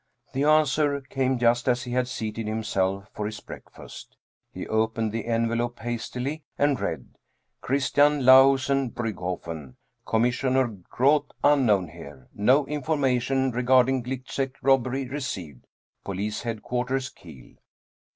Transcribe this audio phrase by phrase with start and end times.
[0.33, 4.17] The answer came just as he had seated himself for his breakfast.
[4.51, 7.19] He opened the envelope hastily and read:"
[7.61, 9.75] Christian Lahusen, Briigghofen.
[10.07, 12.29] Commissioner Groth unknown here.
[12.33, 15.67] No information regarding Gliczek robbery received.
[16.03, 17.57] Police Headquarters, Kiel."